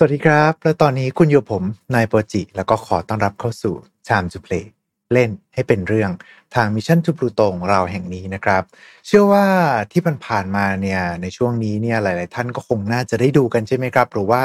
[0.00, 1.62] สวัสดีครับ และตอนนี้คุณอยู่ผม
[1.94, 3.74] นายโปจิ แล้วก็ขอต้อนรับเข้าสู่
[4.08, 4.64] Time to Play
[5.12, 6.10] เล่น ให้เป็นเรื่อง
[6.56, 8.62] ทาง Mission to Pluto ของเราแห่งนี้นะครับ
[9.06, 9.46] เชื่อว่า
[9.92, 14.42] ที่ผ่านๆมาเนี่ยในช่วงนี้เนี่ยหลาย ๆ ท่านก็คงน่าจะได้ดูกันใช่ไหมครับ หรือว่า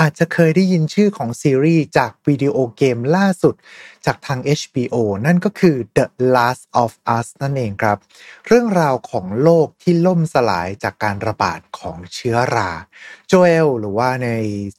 [0.00, 3.54] อาจจะเคยได้ยินชื่อของซีรีส์จากวิดีโอเกมล่าสุด
[4.06, 4.96] จากทาง HBO
[5.26, 7.98] นั่นก็คือ The Last of Us นั่นเองครับ
[8.46, 12.70] เรื่องราวของโลกที่ล่มสลายจากการระบาดของเชื้อรา
[13.28, 14.28] โจเอลหรือว่าใน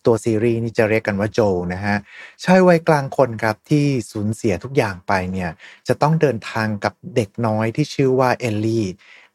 [0.06, 1.40] ตัวซีรีส์นี่จะเรียกกันว่าโจ
[1.74, 1.96] นะฮะ
[2.44, 5.50] ชายวัยกลางคนครับที่สูญเสียทุกอย่างไปเนี่ย
[5.88, 8.86] จะต้องเดินทางกับเด็กน้อยที่ชื่อว่าเอลลี่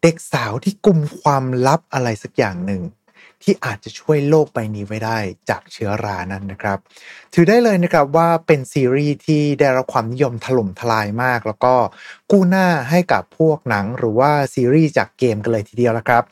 [0.03, 2.83] เด็กสาวที่กุมความลับอะไรสักอย่างหนึ่ง
[3.43, 5.19] ที่อาจจะช่วยโลกใบนี้ไว้ได้
[5.51, 6.79] จากเชื้อรานั้นนะครับ
[7.35, 11.75] ถือได้เลยนะครับว่าเป็นซีรีส์ที่ได้รับความนิยมถล่มทลายมาก แล้วก็
[12.31, 16.25] กู้หน้าให้กับพวกหนังหรือว่าซีรีส์จากเกมกันเลยทีเดียวแล้วครับ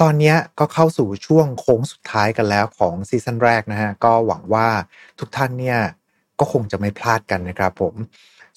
[0.00, 4.68] ตอนนี้ก็เข้าสู่ช่วงโค้งสุดท้ายกันแล้วของซีซั่นแรกนะฮะ ก็หวังว่า
[5.18, 5.78] ทุกท่านเนี่ย
[6.38, 7.94] ก็คงจะไม่พลาดกันนะครับผม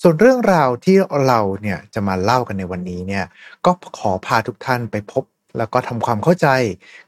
[0.02, 3.26] ส่วนเรื่องราวที่เราเนี่ยจะมาเล่ากันในวันนี้เนี่ย
[3.66, 5.24] ก็ขอพาทุกท่านไปพบ
[5.58, 6.48] แล้วก็ทำความเข้าใจ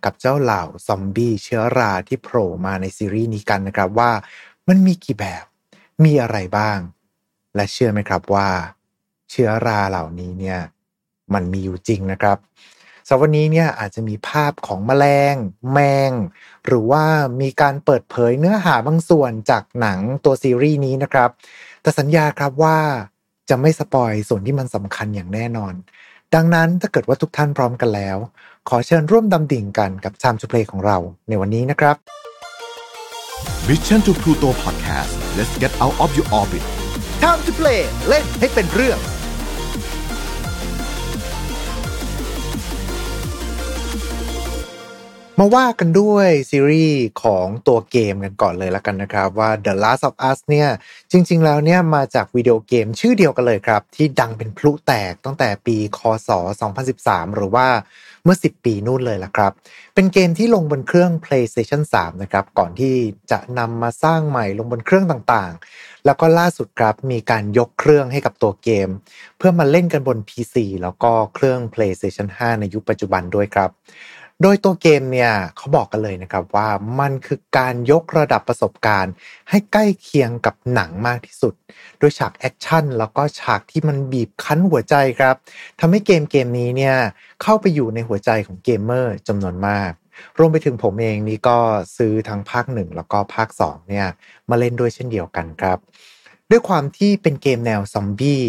[0.06, 4.12] กับเจ้าเหล่าซอมบี้เชื้อราที่โผล่มาในซีรีส์นี้กันนะครับว่า
[4.68, 5.46] มันมีกี่แบบ
[6.04, 6.78] มีอะไรบ้าง
[7.56, 8.50] และเชื่อไหมครับว่า
[9.32, 10.60] เชื้อราเหล่านี้เนี่ย
[11.34, 12.38] มันมีอยู่จริงนะครับ
[13.08, 15.36] สำหรับวันนี้เนี่ยอาจจะมีภาพของแมลง
[15.72, 16.12] แมง
[16.66, 17.06] หรือว่า
[17.42, 21.30] มีการเปิดเผยเนื้อหาบางส่วนจากหนังตัวซีรีส์นี้นะครับ
[21.84, 22.78] แต่สัญญาครับว่า
[23.50, 25.74] จะไม่สปอยส่วนที่มันสำคัญอย่างแน่นอน
[26.36, 28.18] ดังนั้นถ้าเกิดว่าทุกท่านพร้อมกันแล้ว
[28.70, 30.98] ขอเชิญร่วมดำดิ่งกันกับ Time to Play ของเรา
[31.30, 31.96] ในวันนี้นะครับ
[33.68, 36.64] Mission to Pluto Podcast let's get out of your orbit
[37.24, 38.98] Time to Play เล่นให้เป็นเรื่อง
[45.40, 50.70] มาว่ากันด้วยซีรีส์ของตัวเกมกันก่อนเลยแล้วกันนะครับ ว่า The Last of Us เนี่ย
[51.12, 56.30] จริง ๆ แล้วเนี่ย มาจากวิดีโอเกมชื่อเดียวกันเลยครับ ที่ดังเป็นพลุแตกตั้งแต่ปีคศ
[56.82, 57.68] 2013 หรือว่า
[58.24, 59.52] เมื่อ 10 ปีนู่นเลยละครับ
[59.96, 62.96] เป็นเกมที่ลงบนเครื่อง PlayStation 3 นะครับ ก่อนที่
[63.32, 68.90] จะนำมาสร้างใหม่ลงบนเครื่องต่างๆ แล้วก็ล่าสุดครับมีการยกเครื่องให้กับตัวเกม
[69.38, 73.70] เพื่อมาเล่นกันบน PC แล้วก็เครื่อง PlayStation 5 ในยุคปัจจุบันด้วยครับ
[74.42, 79.14] โดยตัวเกมเนี่ยเขาบอกกันเลยนะครับว่ามันคือการยกระดับประสบการณ์
[79.50, 81.54] ให้ใกล้เคียงกับหนังมากที่สุด
[82.00, 85.36] โดยฉาก action แล้วก็ฉากที่มันบีบคั้นหัวใจครับ
[85.80, 86.96] ทำให้เกมเกมนี้เนี่ย
[87.42, 89.92] เข้าไปอยู่ในหัวใจของเกมเมอร์จำนวนมาก
[90.38, 91.58] รวมไปถึงผมเองนี่ก็
[91.98, 94.08] ซื้อทั้งภาคหนึ่งแล้วก็ภาค 2 เนี่ย
[94.50, 95.78] มาเล่นด้วยเช่นเดียวกันครับ
[96.50, 98.44] ด้วยความที่เป็นเกมแนวซอมบี้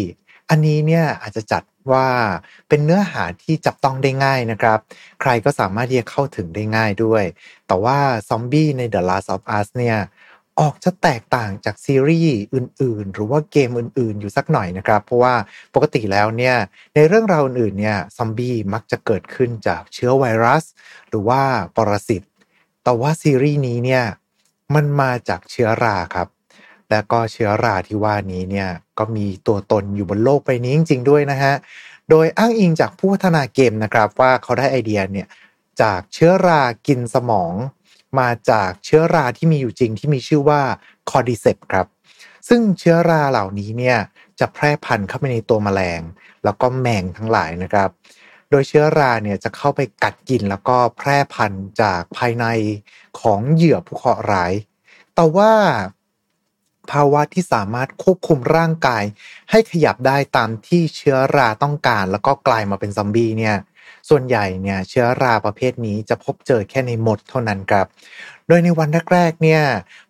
[0.49, 2.07] อันนี้เนี่ยอาจจะจัด ว่า
[2.69, 4.79] เป็นเนื้อหาที่จับต้องได้ง่ายนะครับ
[5.21, 7.23] ใครก็สามารถที่จะเข้าถึงได้ง่ายด้วย
[7.67, 7.97] แต่ว่า
[8.29, 9.99] ซอมบี้ใน The Last of Us เนี่ย
[10.61, 15.35] ออกจะแตกต่างจากซีรีส์อื่น ๆ หรือว่าเกมอื่น ๆ อยู่สักหน่อยนะครับ เพราะว่า
[15.75, 16.55] ปกติแล้วเนี่ย
[16.95, 20.63] ในเรื่องราวอื่นๆเนี่ยซอมบี้มักจะเกิดขึ้นจากเชื้อไวรัส
[21.09, 21.41] หรือว่า
[21.75, 22.23] ปรสิต
[22.83, 24.03] แต่ว่าซีรีส์นี้เนี่ย
[24.75, 26.27] มันมาจากเชื้อราครับ
[26.89, 31.53] และก็เชื้อราที่ว่านี้เนี่ยก็มีตัวตนอยู่บนโลกใบนี้จริง ๆ ด้วยนะฮะ
[32.09, 35.27] โดยอ้างอิงจากผู้พัฒนาเกมนะครับว่าเขาได้ไอเดียเนี่ย
[35.81, 37.53] จากเชื้อรากินสมอง
[38.19, 40.61] มาจากเชื้อราที่มีอยู่จริงที่มีชื่อว่า
[41.09, 41.87] Cordyceps ครับ
[42.47, 43.97] ซึ่งเชื้อราเหล่านี้เนี่ย
[44.39, 46.01] จะแพร่พันธุ์เข้าไปในตัวแมลง
[46.43, 47.89] แล้วก็แมงทั้งหลายนะครับ
[48.49, 52.45] โดยเชื้อราเนี่ยจะเข้าไปกัดกินแล้วก็แพร่พันธุ์จากภายใน
[53.19, 54.53] ของเหยื่อผู้เคราะห์ร้าย
[55.15, 55.51] แต่ว่า
[56.91, 59.03] ภาวะที่สามารถควบคุมร่างกาย
[59.51, 63.55] ให้ขยับได้ตามที่เชื้อราต้องการ แล้วก็กลายมาเป็นซอมบี้เนี่ย
[64.09, 67.87] ส่วนใหญ่เนี่ยเชื้อราประเภทนี้จะพบเจอแค่ในมดเท่านั้นครับ
[68.47, 69.61] โดยในวันแรกๆเนี่ย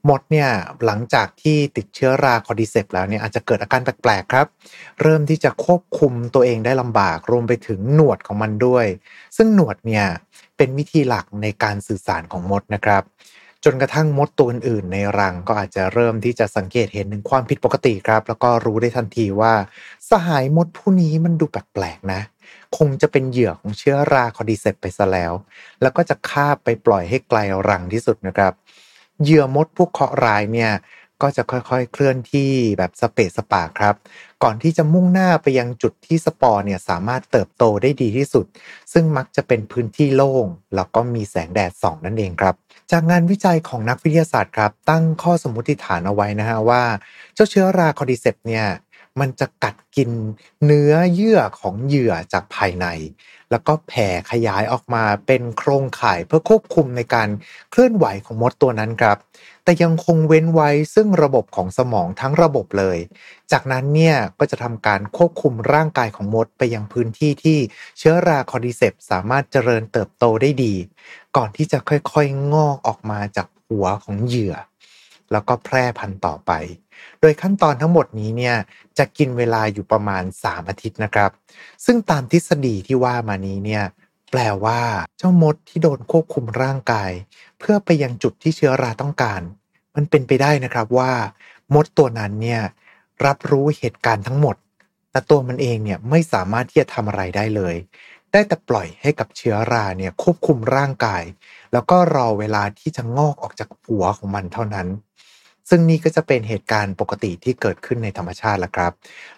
[0.09, 0.49] มดเนี่ย
[0.85, 4.47] หลังจากที่ติดเชื้อราคอดิเซปแล้วเนี่ยอาจจะเกิดอาการแปลกๆครับ
[5.01, 8.85] เริ่มที่จะควบคุมตัวเองได้ลำบากรวมไปถึงหนวดของมันด้วย
[9.37, 10.05] ซึ่งหนวดเนี่ย
[10.57, 13.03] เป็นวิธีหลักในการสื่อสารของมดนะครับ
[13.65, 19.53] จนกระทั่งมดตัวอื่นๆในรังก็อาจจะเริ่มที่จะสังเกตเห็นถึงความผิดปกติครับ แล้วก็รู้ได้ทันทีว่า
[20.09, 22.21] สหายมดผู้นี้มันดูแปลกๆนะ
[22.77, 25.33] คงจะเป็นเหยื่อของเชื้อราคอดิเซปไปซะแล้ว
[25.81, 28.53] แล้วก็จะคาบไปปล่อยให้ไกลรังที่สุดนะครับ
[29.21, 30.71] เหยื่อมดพวกเคราะห์ร้ายเนี่ย
[31.21, 33.95] ก็จะค่อยๆเคลื่อนที่แบบสะเปะสะปะครับ
[34.47, 38.45] ก่อนที่จะมุ่งหน้าไปยังจุดที่สปอร์เนี่ยสามารถเติบโตได้ดีที่สุด
[38.93, 42.55] ซึ่งมักจะเป็นพื้นที่โล่ง แล้วก็มีแสงแดดส่องนั่นเองครับ
[42.91, 46.83] จากงานวิจัยของนักวิทยาศาสตร์ครับ ตั้งข้อสมมติฐานเอาไว้นะฮะว่า
[47.35, 48.65] เจ้าเชื้อรา Cordyceps เนี่ย
[49.19, 50.11] มันจะกัดกิน
[50.65, 52.87] เนื้อเยื่อของเหยื่อจากภายใน
[53.51, 57.29] แล้วก็แผ่ขยายออกมาเป็นโครงข่ายเพื่อควบคุมในการ
[57.71, 59.17] เคลื่อนไหวของมดตัวนั้นครับ
[59.63, 62.97] แต่ยังคงเว้นไว้ซึ่งระบบของสมองทั้งระบบเลย
[63.51, 67.59] จากนั้นเนี่ยก็จะทำการควบคุมร่างกายของมดไปยังพื้นที่ที่
[67.97, 70.73] เชื้อราคอดิเซปสามารถเจริญเติบโตได้ดี
[71.37, 74.55] ก่อนที่จะค่อยๆงอกออกมาจากหัวของเหยื่อ
[75.31, 76.51] แล้วก็แพร่พันธุ์ต่อไป
[77.21, 78.55] โดยขั้นตอนทั้งหมดนี้เนี่ย
[78.97, 81.31] จะกินเวลาอยู่ประมาณ 3 อาทิตย์นะครับ
[81.85, 83.83] ซึ่งตามทฤษฎีที่ว่ามานี้เนี่ย
[84.31, 84.81] แปลว่า
[85.17, 87.11] เจ้ามดที่โดนควบคุมร่างกาย
[87.59, 89.41] เพื่อไปยังจุดที่เชื้อราต้องการ
[89.95, 91.11] มันเป็นไปได้นะครับว่า
[91.73, 92.61] มดตัวนั้นเนี่ย
[93.25, 94.55] รับรู้เหตุการณ์ทั้งหมด
[95.11, 97.75] แต่ตัวมันเองเนี่ยไม่สามารถที่จะทำอะไรได้เลย
[98.31, 101.23] ได้แต่ปล่อยให้กับเชื้อราเนี่ยควบคุมร่างกาย
[101.73, 104.87] แล้วก็รอเวลาที่จะงอกออกจากหัวของมันเท่านั้น
[105.69, 108.93] ซึ่งนี่ก็จะเป็นเหตุการณ์ปกติที่เกิดขึ้นในธรรมชาติละครับ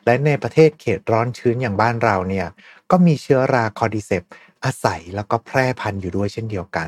[0.05, 2.47] และในประเทศเขตร้อนชื้นอย่างบ้านเราเนี่ย
[2.91, 4.23] ก็มีเชื้อราคอดิเซป
[4.63, 6.87] อาศัยแล้วก็แพร่พันธุ์อยู่ด้วยเช่นเดียวกัน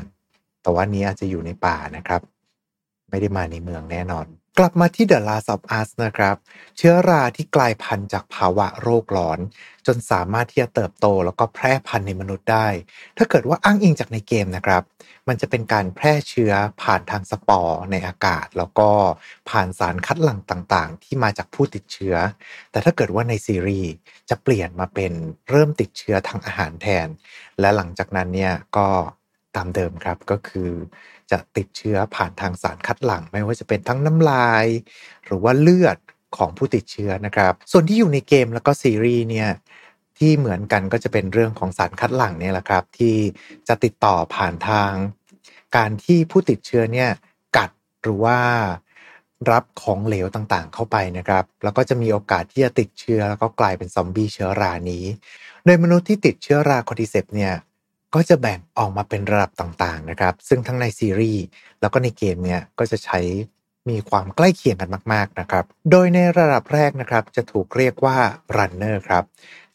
[0.62, 2.22] แต่ว่านี้อาจจะอยู่ในป่านะครับ
[3.10, 4.26] ไม่ได้มาในเมืองแน่นอน
[4.58, 6.36] กลับมาที่ The Last of Us นะครับ
[6.76, 9.38] เชื้อราที่กลายพันธุ์จากภาวะโรคร้อน
[9.86, 12.68] จนสามารถที่จะเติบโตแล้วก็แพร่พันธุ์ในมนุษย์ได้
[13.18, 14.82] ถ้าเกิดว่าอ้างอิงจากในเกมนะครับ
[15.28, 16.52] มันจะเป็นการแพร่เชื้อ
[16.82, 18.90] ผ่านทางสปอร์ในอากาศ แล้วก็
[19.50, 22.16] ผ่านสารคัดหลั่งต่างๆ ที่มาจากผู้ติดเชื้อ
[22.70, 23.90] แต่ถ้าเกิดว่าในซีรีส์
[24.30, 25.12] จะเปลี่ยนมาเป็น
[25.50, 27.08] เริ่มติดเชื้อทางอาหารแทน
[27.60, 28.88] และหลังจากนั้นเนี่ยก็
[29.56, 30.70] ตามเดิมครับก็คือ
[31.30, 34.66] จะติดเชื้อผ่านทางสารคัดหลั่ง ไม่ว่าจะเป็นทั้งน้ำลาย
[35.24, 35.98] หรือว่าเลือด
[36.36, 39.50] ของผู้ติดเชื้อนะครับ ส่วนที่อยู่ในเกมแล้วก็ซีรีส์เนี่ย
[40.18, 43.16] ที่เหมือนกันก็จะเป็นเรื่องของสารคัดหลั่งเนี่ยแหละครับ ที่
[43.68, 44.92] จะติดต่อผ่านทาง
[45.76, 47.10] การที่ผู้ติดเชื้อเนี่ย
[47.56, 47.70] กัด
[48.02, 48.38] หรือว่า
[49.50, 55.04] รับของเหลวต่างๆ เข้าไปนะครับ แล้วก็จะมีโอกาสที่จะติดเชื้อแล้วก็กลายเป็นซอมบี้เชื้อรานี้
[55.64, 57.54] โดยมนุษย์ที่ติดเชื้อราคอติเซปเนี่ย
[58.14, 61.42] ก็จะแบ่งออกมาเป็นระดับต่างๆนะครับ ซึ่งทั้งในซีรีส์
[61.80, 63.18] แล้วก็ในเกมเนี่ยก็จะใช้
[63.88, 68.16] มีความใกล้เคียงกันมาก ๆนะครับ โดยในระดับแรกนะครับจะถูกเรียกว่า
[68.56, 69.24] runner ครับ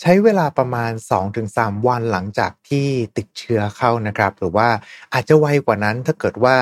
[0.01, 0.91] ใช้เวลาประมาณ
[1.39, 2.87] 2-3 วันหลังจากที่
[3.17, 4.69] ติดเชื้อเข้านะครับ หรือว่า
[5.13, 6.55] อาจจะไวกว่านั้นถ้าเกิดว่า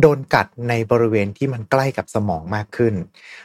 [0.00, 2.94] โดนกัดในบริเวณที่มันใกล้กับสมองมากขึ้น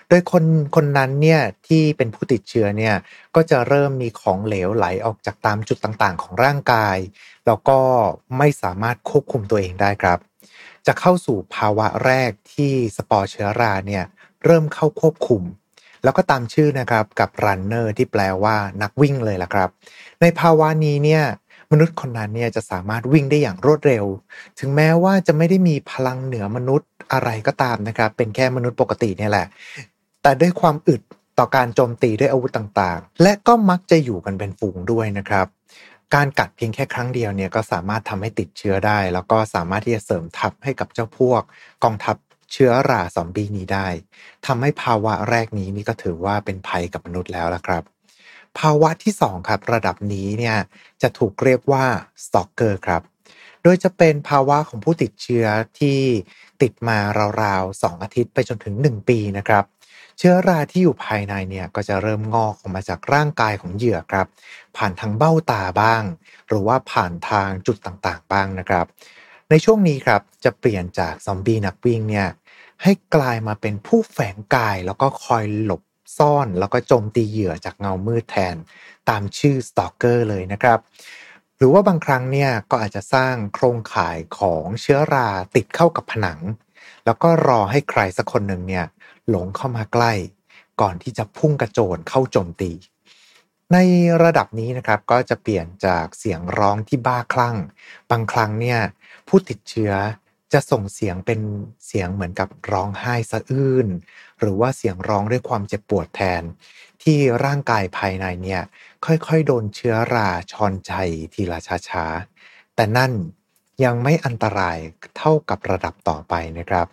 [0.09, 0.43] โดยคน
[0.75, 2.95] คนนั้นเนี่ยที่เป็นผู้ติดเชื้อเนี่ย
[3.35, 6.97] ก็จะเริ่มมีของเหลวไหลออกจากตามจุดต่างๆ ของร่างกาย
[7.47, 7.79] แล้วก็
[8.37, 10.19] ไม่สามารถควบคุมตัวเองได้ครับ
[10.87, 14.03] จะเข้าสู่ภาวะแรกที่สปอร์เชื้อราเนี่ย
[14.45, 15.43] เริ่มเข้าควบคุม
[16.03, 19.69] แล้วก็ตามชื่อนะครับกับ runner ที่แปลว่านักวิ่งเลยล่ะครับ
[20.21, 21.23] ในภาวะนี้เนี่ย
[21.71, 24.05] มนุษย์คนนั้นเนี่ยจะสามารถวิ่งได้อย่างรวดเร็ว
[24.59, 29.47] ถึงแม้ว่าจะไม่ได้มีพลังเหนือมนุษย์อะไรก็ตามนะครับ เป็นแค่มนุษย์ปกติเนี่ยแหละ
[30.21, 31.01] แต่ด้วยความอึด
[31.39, 35.47] ต่อการโจมตีด้วยอาวุธต่างๆ และก็มักจะอยู่กันเป็นฝูงด้วยนะครับ
[36.13, 41.41] การกัดเพียงแค่ครั้งเดียวเนี่ยก็สามารถทำให้ติดเชื้อได้ แล้วก็สามารถที่จะเสริมทัพให้กับเจ้าพวก
[41.83, 42.15] กองทัพ
[42.51, 43.87] เชื้อราซอมบี้นี้ได้
[44.45, 47.83] ทำให้ภาวะแรกนี้นี่ก็ถือว่าเป็นภัยกับมนุษย์แล้วละครับ
[48.59, 50.57] ภาวะที่ 2 ครับ ระดับนี้เนี่ย
[51.01, 51.85] จะถูกเรียกว่า
[52.25, 53.01] สตอกเกอร์ครับ
[53.63, 55.45] โดยจะเป็นภาวะของผู้ติดเชื้อ
[55.79, 55.99] ที่
[56.61, 56.97] ติดมา
[57.43, 59.63] ราวๆ 2 อาทิตย์ไปจนถึง 1 ปีนะครับ
[60.17, 64.27] เชื้อราที่อยู่ภายในเนี่ยก็จะเริ่มงอกออกมาจากร่างกายของเหยื่อครับ
[64.77, 66.03] ผ่านทางเบ้าตาบ้าง
[66.47, 68.85] หรือว่าผ่านทางจุดต่างๆ บ้างนะครับ
[69.49, 72.27] ในช่วงนี้ครับจะเปลี่ยนจากซอมบี้นักวิ่งเนี่ย
[72.83, 75.81] ให้กลายมาเป็นผู้แฝงกายแล้วก็คอยหลบ
[76.17, 78.55] ซ่อน แล้วก็โจมตีเหยื่อจากเงามืดแทน
[79.09, 80.79] ตามชื่อสตอกเกอร์เลยนะครับ
[81.57, 86.39] หรือว่าบางครั้งเนี่ยก็อาจจะสร้างโครงข่ายของเชื้อราติดเข้ากับผนัง
[87.05, 88.85] แล้วก็รอให้ใครสักคนหนึ่งเนี่ย
[89.29, 90.13] หลงเข้ามาใกล้
[90.81, 92.71] ก่อนที่จะพุ่งกระโจนเข้าโจมตี
[93.73, 93.77] ใน
[94.23, 97.57] ระดับนี้นะครับก็จะเปลี่ยนจากเสียงร้องที่บ้าคลั่ง
[98.11, 98.79] บางครั้งเนี่ย
[99.27, 99.93] ผู้ติดเชื้อ
[100.53, 101.39] จะส่งเสียงเป็น
[101.85, 103.87] เสียงเหมือนกับร้องไห้สะอื้น
[104.39, 106.43] หรือว่าเสียงร้องด้วยความเจ็บปวดแทน
[107.03, 108.61] ที่ร่างกายภายในเนี่ย
[109.05, 110.93] ค่อยๆ โดนเชื้อราชอนใจ
[111.33, 113.11] ทีละช้าๆ แต่นั่น
[113.83, 114.77] ยังไม่อันตราย
[115.17, 116.87] เท่ากับระดับต่อไปนะครับ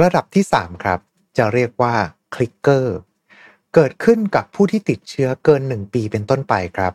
[0.00, 1.00] ระดับที่ 3 ครับ
[1.38, 1.94] จะเรียกว่า
[2.34, 2.96] คลิกเกอร์
[3.74, 6.92] เกิดขึ้นกับผู้ที่ติดเชื้อเกิน 1 ปีเป็นต้นไปครับ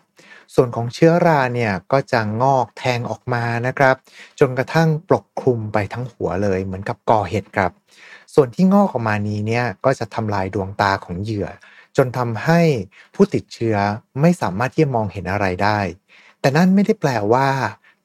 [0.56, 3.96] ส่วนของเชื้อราเนี่ยก็จะงอกแทงออกมานะครับ
[4.40, 7.72] จนกระทั่งปกคลุมไปทั้งหัวเลยเหมือนกับก่อเห็ดครับ
[8.34, 11.48] ส่วนที่งอกออกมานี้เนี่ยก็จะทำลายดวงตาของเหยื่อ
[11.98, 12.62] จนทำให้
[13.16, 13.78] ผู้ติดเชื้อ
[14.22, 15.80] ไม่สามารถที่จะมองเห็นอะไรได้
[16.40, 17.48] แต่นั่นไม่ได้แปลว่า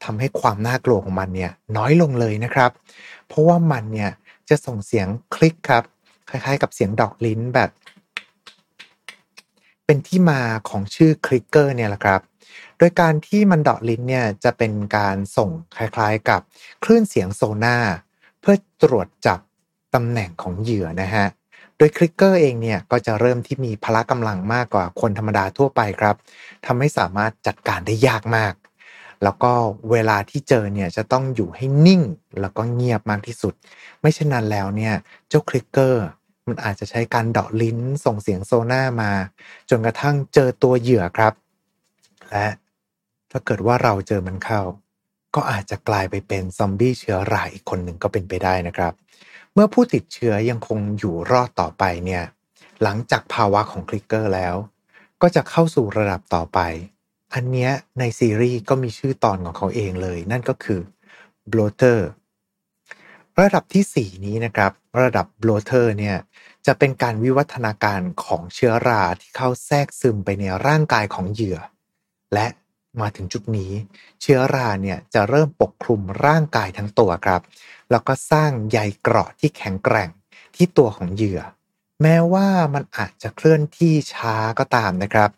[0.04, 2.70] ทำให้ความน่ากลัวของมันเนี่ยน้อยลงเลยนะครับ
[3.28, 4.10] เพราะว่ามันเนี่ย
[4.48, 5.84] จะส่งเสียงคลิกครับ
[6.30, 7.70] คล้ายๆ กับเสียงดอกลิ้นแบบ
[9.86, 12.20] เป็นที่มาของชื่อคลิกเกอร์เนี่ยแหละครับ
[12.78, 16.40] โดยการที่มันดาะลิ้นเนี่ยจะเป็นการส่งคล้ายๆ กับ
[16.84, 17.76] คลื่นเสียงโซน่า
[18.40, 19.40] เพื่อตรวจจับ
[19.94, 21.26] ตำแหน่งของเหยื่อนะฮะ
[21.78, 26.16] โดยคลิกเกอร์เองเนี่ยก็จะเริ่มที่มีพละกำลังมากกว่าคนธรรมดาทั่วไปครับ
[26.66, 28.52] ทำให้สามารถจัดการได้ยากมาก
[29.24, 29.52] แล้วก็
[29.90, 32.02] เวลาที่เจอเนี่ยจะต้องอยู่ให้นิ่ง
[32.40, 33.54] แล้วก็เงียบมากที่สุด
[34.00, 34.94] ไม่เช่นนั้นแล้วเนี่ย
[35.28, 36.04] เจ้าคลิกเกอร์
[36.48, 39.12] มันอาจจะใช้การเดาะลิ้นส่งเสียงโซน่ามา
[39.70, 41.32] จนกระทั่งเจอตัวเหยื่อครับ
[42.30, 42.46] และ
[43.30, 44.62] ถ้าเกิดว่าเราเจอมันเข้า
[45.34, 48.92] ก็อาจจะกลายไปเป็นซอมบี้เชื้อราอีกคนหนึ่งก็เป็นไปได้นะครับ
[49.52, 52.24] เมื่อผู้ติดเชื้อยังคงอยู่รอดต่อไปเนี่ย
[52.82, 54.54] หลังจากภาวะของคลิกเกอร์แล้ว
[55.22, 56.58] ก็จะเข้าสู่ระดับต่อไป
[57.34, 60.80] อันเนี้ยในซีรีส์ก็มีชื่อตอนของเขาเองเลย นั่นก็คือ
[61.50, 61.98] bloater
[63.40, 64.72] ระดับที่ 4 นี้นะครับ
[65.02, 66.16] ระดับ bloater เนี่ย
[66.66, 71.58] จะเป็นการวิวัฒนาการของเชื้อราที่เข้าแทรกซึมไปในร่างกายของเหยื่อ
[72.34, 72.46] และ
[73.00, 73.72] มาถึงจุดนี้
[74.22, 77.42] เชื้อราเนี่ยจะเริ่มปกคลุมร่างกายทั้งตัวครับ
[77.90, 80.10] แล้วก็สร้างใยเกราะที่แข็งแกร่ง
[80.56, 81.40] ที่ตัวของเหยื่อ
[82.02, 85.30] แม้ว่ามันอาจจะเคลื่อนที่ช้าก็ตามนะครับ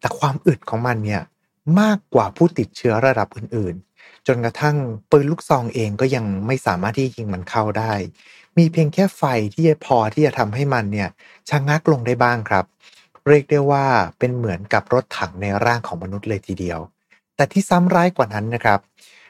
[0.00, 1.22] แต่ความอึดของมันเนี่ย
[1.80, 4.76] มากกว่าผู้ติดเชื้อระดับอื่นๆ จนกระทั่ง
[5.10, 7.92] ปืนลูกซองเองก็ยังไม่สามารถที่ยิงมันเข้าได้
[8.58, 9.22] มีเพียงแค่ไฟ
[9.54, 11.08] ที่จะพอที่จะทำให้มันเนี่ย
[11.48, 12.64] ชะงักลงได้บ้างครับ
[13.28, 13.86] เรียกได้ว่า
[14.18, 16.80] เป็นเหมือนกับรถถังในร่างของมนุษย์เลยทีเดียว
[17.36, 18.80] แต่ที่ซ้ำร้ายกว่านั้นนะครับ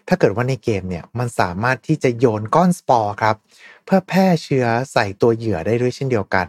[0.09, 3.37] ถ้าเกิดว่าในเกมเนี่ยมันสามารถที่จะโยนก้อนสปอร์ครับ
[3.85, 6.47] เพื่อแพร่เชื้อใส่ตัวเหยื่อได้ด้วยเช่นเดียวกัน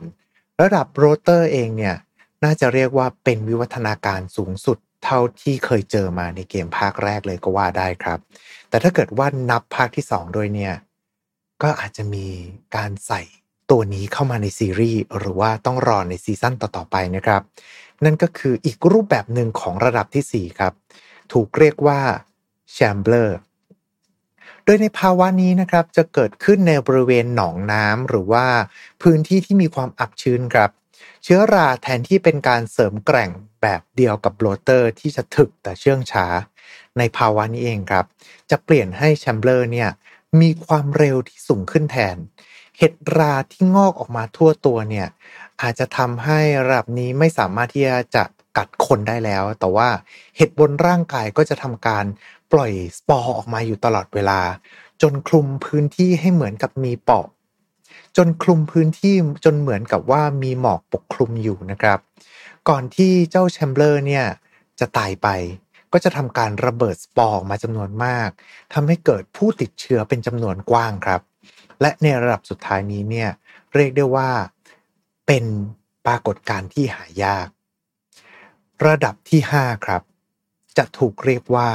[0.62, 1.96] ระดับโรเตอร์เองเนี่ย
[2.44, 8.20] น่าจะเรียกว่าเป็นวิวัฒนาการสูงสุด เท่าที่เคยเจอมาในเกมภาคแรกเลยก็ว่าได้ครับ
[8.70, 10.74] แต่ถ้าเกิดว่านับภาคที่ 2 ด้วยเนี่ย
[11.64, 12.28] ก็อาจจะมี
[12.76, 13.22] การใส่
[13.72, 17.42] ตัวนี้เข้ามาในซีรีส์หรือว่าต้องรอในซีซั่นต่อ ๆ ไปนะครับ
[18.04, 20.74] นั่นก็คืออีกรูปแบบหนึ่งของระดับที่ 4 ครับ
[21.34, 22.00] ถูกเรียกว่า
[22.72, 23.38] แชมเบอร์
[24.64, 28.46] โดยในภาวะนี้นะครับจะเกิดขึ้นในบริเวณหนองน้ำหรือว่า
[29.02, 30.70] พื้นที่ที่มีความอับชื้นครับ
[31.24, 33.32] เชื้อราแทนที่เป็นการเสริมแกร่ง
[33.64, 36.26] แบบเดียวกับ Bloater ที่จะถึกแต่เชื่องช้า
[36.98, 38.06] ในภาวะนี้เองครับ
[38.50, 39.90] จะเปลี่ยนให้ Shambler เนี่ย
[40.42, 42.18] มีความเร็วที่สูงขึ้นแทน
[42.78, 45.08] เห็ดราที่งอกออกมาทั่วตัวเนี่ย
[45.62, 48.24] อาจจะทำให้ระดับนี้ไม่สามารถที่จะ
[48.58, 49.90] กัดคนได้แล้ว แต่ว่า
[50.38, 52.06] เห็ดบนร่างกายก็จะทำการ
[52.52, 54.40] ปล่อยสปอร์ออกมาอยู่ตลอดเวลา
[55.02, 57.28] จนคลุมพื้นที่ให้เหมือนกับมีปอก
[58.18, 59.16] จนคลุมพื้นที่
[59.46, 62.00] จนเหมือนกับว่ามีหมอกปกคลุมอยู่นะครับ
[62.70, 64.26] ก่อนที่เจ้า Shambler เนี่ย
[64.80, 65.28] จะตายไป
[65.94, 68.30] ก็จะทำการระเบิดสปอร์มาจำนวนมาก
[68.74, 71.22] ทำให้เกิดผู้ติดเชื้อเป็นจำนวนกว้างครับ
[71.82, 73.30] และในระดับสุดท้ายนี้เนี่ย
[73.76, 74.30] เรียกได้ว่า
[75.28, 75.46] เป็น
[76.06, 77.48] ปรากฏการณ์ที่หายาก
[78.88, 80.02] ระดับที่ 5 ครับ
[80.78, 81.70] จะถูกเรียกว่า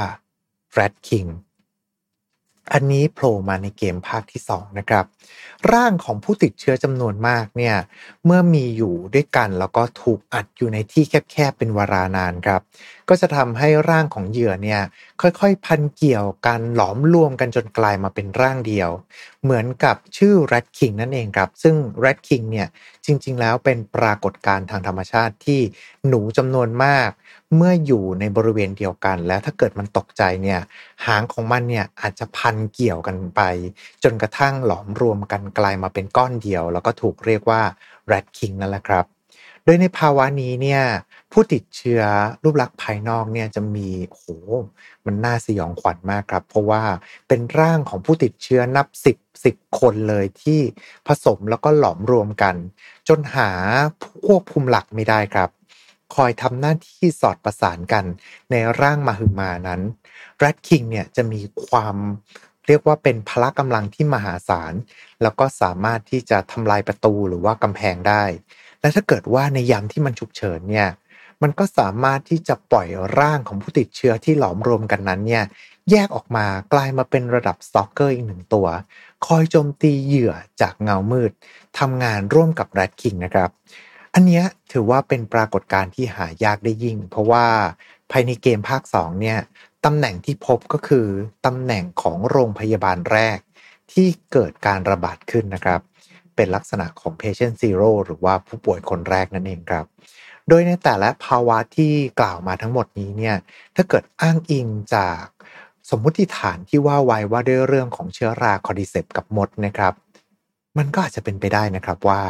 [0.77, 1.29] Rat King
[2.73, 5.05] อันนี้โผล่มาในเกมภาคที่2นะครับ
[5.73, 7.75] ร่างของผู้ติดเชื้อจำนวนมากเนี่ย
[8.25, 12.61] เมื่อมีอยู่ด้วยกันแล้วก็ถูกอัดอยู่ในที่แคบๆเป็นเวลานานครับ
[13.09, 14.81] ก็จะทำให้ร่างของเหยื่อเนี่ย
[15.21, 18.89] ค่อยๆ พันเกี่ยวกันหลอมรวมกันจนกลายมาเป็นร่างเดียว
[19.43, 22.67] เหมือนกับชื่อ Rat King นั่นเองครับ ซึ่ง Rat King เนี่ย
[23.09, 25.61] จริง ๆ แล้วเป็นปรากฏการณ์ทางธรรมชาติที่
[26.07, 27.09] หนูจำนวนมาก
[27.55, 30.59] เมื่ออยู่ในบริเวณเดียวกัน แล้วถ้าเกิดมันตกใจเนี่ย
[31.05, 33.41] หางของมันเนี่ยอาจจะพันเกี่ยวกันไป
[34.03, 37.61] จนกระทั่งหลอมรวมกันกลายมาเป็นก้อนเดียว แล้วก็ถูกเรียกว่า
[38.11, 39.05] rat king นั่นแหละครับ
[39.65, 40.81] โดยในภาวะนี้เนี่ย
[41.31, 42.01] ผู้ติดเชื้อ
[42.43, 44.23] รูปลักษณ์ภายนอกเนี่ยจะมีโห
[45.05, 46.83] มันน่าสยองขวัญมากครับ เพราะว่า
[47.27, 50.59] เป็นร่างของผู้ติดเชื้อนับสิบสิบคนเลยที่
[51.07, 52.55] ผสมแล้วก็หลอมรวมกัน
[53.09, 53.49] จนหา
[54.25, 55.49] ควบคุมหลักไม่ได้ครับ
[56.15, 58.05] คอยทำหน้าที่สอดประสานกัน
[58.51, 59.81] ในร่างมาหึมานั้น
[60.41, 61.95] Rat King เนี่ยจะมีความ
[62.67, 64.73] เรียกว่าเป็นพละกำลังที่มหาศาล
[65.21, 68.23] แล้วก็สามารถที่จะทำลายประตูหรือว่ากำแพงได้
[68.79, 70.89] และถ้าเกิดว่าในยามที่มันฉุกเฉินเนี่ย
[71.41, 72.87] มันก็สามารถที่จะปล่อย
[73.19, 75.43] ร่างของผู้ติดเชื้อที่หลอมรวมกันนั้นเนี่ย
[75.91, 78.67] แยกออกมากลายมาเป็นระดับสตอกเกอร์อีกหนึ่งตัว
[79.25, 81.31] คอยโจมตีเหยื่อจากเงามืด
[81.79, 83.49] ทำงานร่วมกับแรดคิงนะครับ
[84.13, 87.45] อันนี้ถือว่าเป็นปรากฏการณ์ที่หายากได้ยิ่ง เพราะว่า
[88.11, 89.39] ภายในเกมภาค 2 เนี่ย
[89.85, 91.07] ตำแหน่งที่พบก็คือ
[91.45, 93.39] ตำแหน่งของโรงพยาบาลแรก
[93.91, 95.81] ที่เกิดการระบาดขึ้นนะครับ
[96.35, 99.85] เป็นลักษณะของ patient zero หรือว่าผู้ป่วยคนแรกนั่นเองครับ
[100.47, 103.35] โดยในแต่ละภาวะที่กล่าวมาทั้งหมดนี้เนี่ย
[103.75, 105.23] ถ้าเกิดอ้างอิงจาก
[105.89, 109.93] สมมุติฐานที่ว่าไว้ว่าด้วยเรื่องของเชื้อราคอดิเซปกับมดนะครับ
[110.77, 112.21] มันก็อาจจะเป็นไปได้นะครับว่า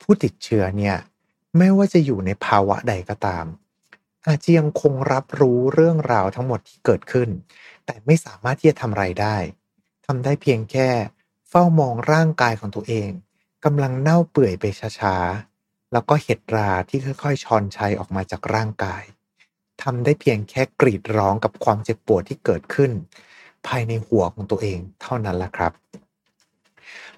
[0.00, 0.96] ผู้ติดเชื้อเนี่ย
[1.56, 3.44] ไม่ว่าจะอยู่ในภาวะใดก็ตาม
[4.26, 7.28] อาจจะยังคงรับรู้เรื่องราวทั้งหมดที่เกิดขึ้น
[7.84, 9.36] แต่ไม่สามารถที่จะทำอะไรได้
[10.06, 10.88] ทำได้เพียงแค่
[11.48, 13.10] เฝ้ามองร่างกายของตัวเอง
[13.64, 14.64] กำลังเน่าเปื่อยไป
[15.00, 19.02] ช้าๆแล้วก็เห็ดราที่ค่อยๆชอนชัยออกมาจากร่างกาย
[19.82, 22.92] ทำได้เพียงแค่กรีดร้องกับความเจ็บปวดที่เกิดขึ้น
[23.66, 25.72] ภายในหัวของตัวเองเท่านั้นแหละครับ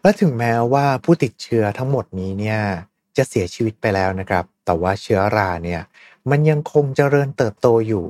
[0.02, 2.61] และถึงแม้ว่าผู้ติดเชื้อทั้งหมดนี้เนี่ย
[3.16, 5.81] จะเสียชีวิตไปแล้วนะครับ แต่ว่าเชื้อราเนี่ย
[6.31, 8.04] มันยังคงเจริญเติบโตอยู่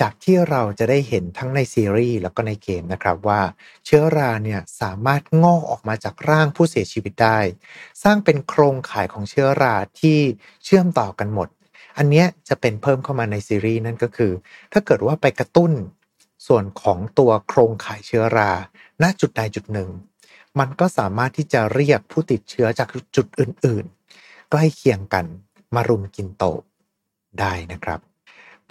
[0.00, 3.40] จากที่เราจะได้เห็นทั้งในซีรีส์แล้วก็ในเกมนะครับว่า
[3.84, 7.38] เชื้อราเนี่ยสามารถงอกออกมาจากร่างผู้เสียชีวิตได้
[8.02, 10.18] สร้างเป็นโครงข่ายของเชื้อราที่
[10.64, 11.48] เชื่อมต่อกันหมด
[11.96, 14.32] อันนี้จะเป็นเพิ่มเข้ามาในซีรีส์นั่นก็คือ
[14.72, 15.72] ถ้าเกิดว่าไปกระตุ้น
[16.46, 18.52] ส่วนของตัวโครงข่ายเชื้อรา
[19.02, 19.90] ณจุดใดจุดหนึ่ง
[20.58, 23.84] มันก็สามารถที่จะเรียกผู้ติดเชื้อจากจุดอื่น
[24.18, 25.26] ๆ ใกล้เคียงกัน
[25.74, 26.44] มารุมกินโต
[27.40, 28.00] ได้นะครับ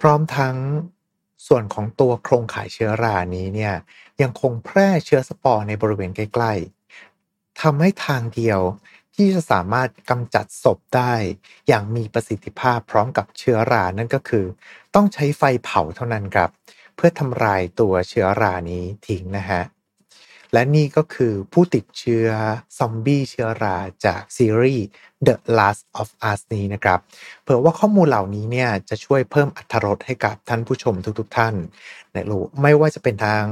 [0.00, 0.56] พร้อมทั้ง
[1.46, 3.74] ส่วนของตัวโครงข่ายเชื้อรานี้เนี่ย
[4.22, 6.52] ยังคงแพร่เชื้อสปอร์ในบริเวณใกล้
[7.06, 8.60] ๆทำให้ทางเดียว
[9.14, 11.12] ที่จะสามารถกำจัดศพได้
[11.68, 14.46] อย่างมีประสิทธิภาพพร้อมกับเชื้อรา นั่นก็คือ
[14.94, 16.50] ต้องใช้ไฟเผาเท่านั้นครับ
[16.96, 19.62] เพื่อทำลายตัวเชื้อรานี้ทิ้งนะฮะ
[20.52, 22.28] และนี่ก็คือผู้ติดเชื้อ
[22.78, 24.86] ซอมบี้เชื้อราจากซีรีส์
[25.26, 26.98] The Last of Us นี้นะครับ
[27.42, 31.54] เผื่อว่าข้อมูลเหล่านี้เนี่ยจะช่วยเพิ่มอรรถรสให้กับท่านผู้ชมทุกๆท่าน
[32.12, 33.44] ในรู้ไม่ว่าจะเป็นทาง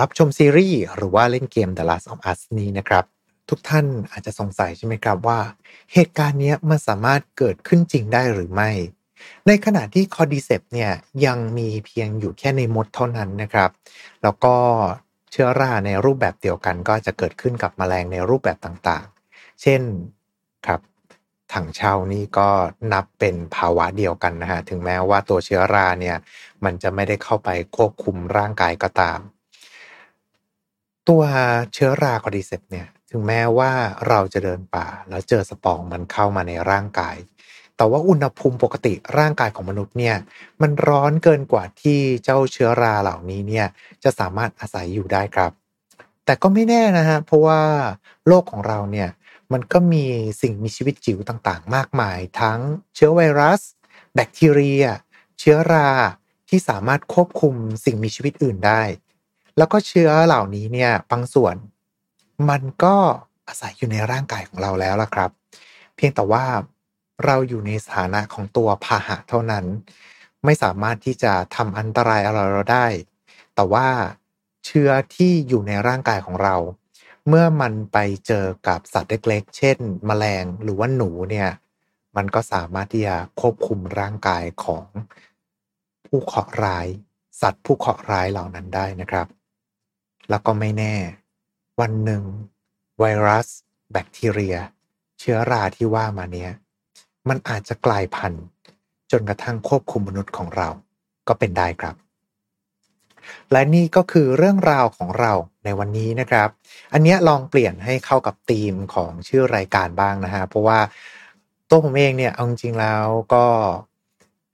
[0.00, 3.04] รับชมซีรีส์หรือว่าเล่นเกม The Last of Us นี้นะครับ
[3.52, 5.40] ทุกท่านอาจจะสงสัยใช่ไหมครับว่า
[5.92, 8.70] เหตุการณ์นี้มันสามารถเกิดขึ้นจริงได้หรือไม่
[9.46, 10.92] ในขณะที่คอดิเซปเนี่ย
[11.26, 13.70] ยังมีเพียงอยู่แค่ในมดเท่านั้นนะครับ
[14.22, 14.56] แล้วก็
[15.30, 19.82] เชื้อราในรูปแบบเดียวกันก็จะเกิดขึ้นกับแมลงในรูปแบบต่างๆ เช่น
[20.66, 20.80] ครับ
[21.52, 22.48] ถังเช่านี่ก็
[22.92, 26.16] นับเป็นภาวะเดียวกันนะฮะ ถึงแม้ว่าตัวเชื้อราเนี่ย
[26.64, 29.18] มันจะไม่ได้เข้าไปควบคุมร่างกายก็ตาม
[31.08, 31.22] ตัว
[31.74, 33.72] เชื้อราคอดิเซปเนี่ย ถึงแม้ว่า
[34.08, 37.16] เราจะเดินป่าแล้วเจอสปองมันเข้ามาในร่างกาย
[37.76, 40.16] แต่ว่าอุณหภูมิปกติร่างกายของมนุษย์เนี่ย
[40.62, 43.66] มันร้อนเกินกว่าที่เจ้าเชื้อราเหล่านี้เนี่ย
[44.04, 45.52] จะสามารถอาศัยอยู่ได้ครับ
[46.24, 47.60] แต่ก็ไม่แน่นะฮะเพราะว่า
[48.26, 49.08] โลกของเราเนี่ย
[49.52, 50.04] มันก็มี
[50.42, 52.58] สิ่งมีชีวิตจิ๋วต่างๆ มากมาย ทั้ง
[52.94, 53.60] เชื้อไวรัส
[54.14, 54.84] แบคทีเรีย
[55.38, 55.90] เชื้อรา
[56.48, 58.82] ที่สามารถควบคุมสิ่งมีชีวิตอื่นได้
[59.58, 61.54] แล้วก็เชื้อเหล่านี้เนี่ยบางส่วน
[62.50, 62.96] มันก็
[63.48, 65.30] อาศัยอยู่ในร่างกายของเราแล้วล่ะครับ
[65.96, 66.44] เพียงแต่ว่า
[67.24, 69.64] เราอยู่ในสถานะของตัวพาหะเท่านั้น
[70.44, 72.86] ไม่สามารถที่จะทำอันตรายอะไรเราได้
[73.54, 73.88] แต่ว่า
[74.66, 76.56] เชื้อที่อยู่ในร่างกายของเรา
[77.28, 81.48] เมื่อมันไปเจอกับสัตว์เล็กๆ เช่น แมลงหรือว่าหนูเนี่ย
[82.16, 84.84] มันก็สามารถที่จะควบคุมร่างกายของ
[86.06, 86.86] ผู้เคราะห์ร้าย
[87.40, 89.26] สัตว์ผู้เคราะห์ร้ายเหล่านั้นได้นะครับ
[90.30, 90.94] แล้วก็ไม่แน่
[91.80, 92.22] วันหนึ่ง
[92.98, 93.46] ไวรัส
[93.92, 94.56] แบคทีเรีย
[95.18, 96.50] เชื้อราที่ว่ามาเนี้ย
[97.28, 98.44] มันอาจจะกลายพันธุ์
[99.10, 100.68] จนกระทั่งควบคุมมนุษย์ของเรา
[101.28, 101.94] ก็เป็นได้ครับ
[103.52, 105.32] และนี่ก็คือเรื่องราวของเรา
[105.64, 106.48] ในวันนี้นะครับ
[106.92, 110.78] อันนี้ลองเปลี่ยนให้เข้ากับธีมของชื่อรายการบ้างนะฮะเพราะว่า
[111.68, 113.04] ตัวผมเองเนี่ยเอาจริงแล้ว
[113.34, 113.44] ก็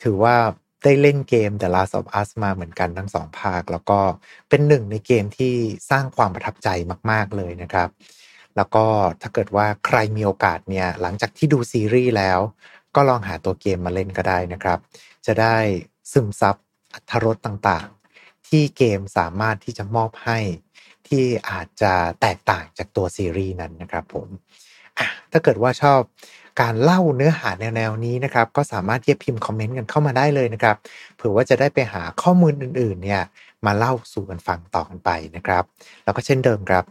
[0.02, 0.36] ถือว่า
[0.84, 4.00] ได้เล่นเกม The Last of Us มาเหมือนกันทั้งสองภาค แล้วก็
[4.48, 5.54] เป็นหนึ่งในเกมที่
[5.90, 6.68] สร้างความประทับใจ
[7.10, 7.88] มาก ๆ เลยนะครับ
[8.56, 8.84] แล้วก็
[9.22, 12.40] ถ้าเกิดว่าใครมีโอกาสเนี่ย หลังจากที่ดูซีรีส์แล้ว
[12.94, 14.78] ก็ลองหาตัวเกมมาเล่นก็ได้นะครับ
[15.26, 15.56] จะได้
[16.12, 16.56] ซึมซับ
[16.94, 20.38] อัธรสต่างๆ ที่เกมสามารถที่จะมอบให้
[21.08, 24.28] ที่อาจจะแตกต่างจากตัวซีรีส์นั้นนะครับผม
[25.32, 26.00] ถ้าเกิดว่าชอบ
[26.60, 30.76] การเล่าเนื้อหาแนวๆนี้นะครับ ก็สามารถที่จะพิมพ์คอมเมนต์กันเข้ามาได้เลยนะครับ
[31.16, 33.22] เผื่อว่าจะได้ไปหาข้อมูลอื่นๆเนี่ย
[33.66, 35.64] มาเล่าสู่กันฟังต่อกันไปนะครับ
[36.04, 36.84] แล้วก็เช่นเดิมครับ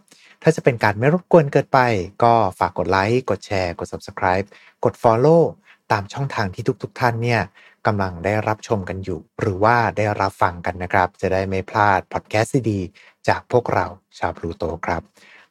[0.43, 1.79] ถ้าจะเป็นการไม่รบกวนเกินไป
[2.23, 4.45] ก็ฝากกดไลค์กดแชร์กด Subscribe
[4.83, 5.43] กด Follow
[5.91, 7.41] ตามช่องทางที่ทุก ๆทท่านเนี่ย
[7.87, 13.85] กำลังได้รับชมกันอยู่ หรือว่าได้รับฟังกันนะครับ จะได้ไม่พลาดพอดแคสต์ดีๆจากพวกเรา
[14.19, 15.01] ชาวพลูโตครับ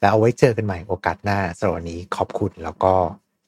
[0.00, 2.94] แล้วเอาไว้เจอกันใหม่โอกาสหน้าสำหรับวันนี้ขอบคุณแล้วก็